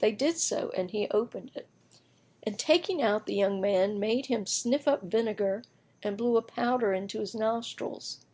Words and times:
They 0.00 0.10
did 0.10 0.36
so, 0.36 0.70
and 0.76 0.90
he 0.90 1.06
opened 1.10 1.52
it 1.54 1.68
and 2.42 2.58
taking 2.58 3.00
out 3.00 3.26
the 3.26 3.36
young 3.36 3.60
man, 3.60 4.00
made 4.00 4.26
him 4.26 4.46
sniff 4.46 4.88
up 4.88 5.04
vinegar 5.04 5.62
and 6.02 6.16
blew 6.18 6.36
a 6.36 6.42
powder 6.42 6.92
into 6.92 7.20
his 7.20 7.36
nostrils. 7.36 8.26